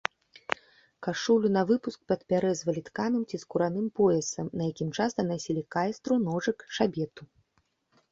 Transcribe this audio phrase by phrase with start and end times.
[1.07, 7.23] Кашулю навыпуск падпяразвалі тканым ці скураным поясам, на якім часта насілі кайстру, ножык, шабету.